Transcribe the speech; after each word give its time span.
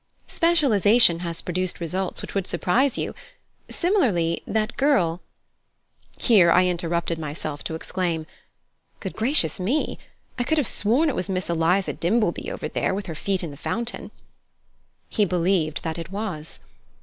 Specialization 0.25 1.19
has 1.19 1.43
produced 1.43 1.79
results 1.79 2.23
which 2.23 2.33
would 2.33 2.47
surprise 2.47 2.97
you. 2.97 3.13
Similarly, 3.69 4.41
that 4.47 4.75
girl" 4.75 5.21
Here 6.17 6.49
I 6.49 6.65
interrupted 6.65 7.19
myself 7.19 7.63
to 7.65 7.75
exclaim: 7.75 8.25
"Good 8.99 9.13
gracious 9.15 9.59
me! 9.59 9.99
I 10.39 10.43
could 10.43 10.57
have 10.57 10.67
sworn 10.67 11.07
it 11.07 11.15
was 11.15 11.29
Miss 11.29 11.51
Eliza 11.51 11.93
Dimbleby 11.93 12.51
over 12.51 12.67
there, 12.67 12.95
with 12.95 13.05
her 13.05 13.13
feet 13.13 13.43
in 13.43 13.51
the 13.51 13.57
fountain!" 13.57 14.09
He 15.07 15.23
believed 15.23 15.83
that 15.83 15.99
it 15.99 16.11
was. 16.11 16.61